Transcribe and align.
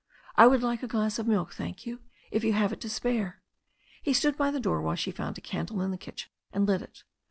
"I 0.35 0.47
would 0.47 0.63
like 0.63 0.81
a 0.81 0.87
glass 0.87 1.19
of 1.19 1.27
milk, 1.27 1.53
thank 1.53 1.85
you, 1.85 1.99
if 2.31 2.43
you 2.43 2.53
have 2.53 2.73
it 2.73 2.81
to 2.81 2.89
spare." 2.89 3.43
He 4.01 4.13
stood 4.13 4.35
by 4.35 4.49
the 4.49 4.59
door 4.59 4.81
while 4.81 4.95
she 4.95 5.11
found 5.11 5.37
a 5.37 5.41
candle 5.41 5.79
in 5.83 5.91
the 5.91 5.95
kitchen 5.99 6.31
and 6.51 6.65
lit 6.67 6.81
it. 6.81 7.03